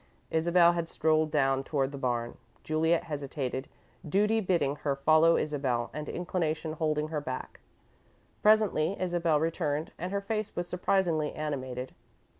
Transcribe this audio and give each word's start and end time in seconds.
Isabel 0.31 0.71
had 0.71 0.89
strolled 0.89 1.29
down 1.29 1.63
toward 1.63 1.91
the 1.91 1.97
barn. 1.99 2.39
Juliet 2.63 3.03
hesitated, 3.03 3.67
duty 4.03 4.39
bidding 4.39 4.77
her 4.77 4.95
follow 4.95 5.37
Isabel 5.37 5.91
and 5.93 6.09
inclination 6.09 6.73
holding 6.73 7.09
her 7.09 7.21
back. 7.21 7.59
Presently 8.41 8.99
Isabel 8.99 9.39
returned, 9.39 9.91
and 9.99 10.11
her 10.11 10.21
face 10.21 10.55
was 10.55 10.67
surprisingly 10.67 11.33
animated. 11.33 11.93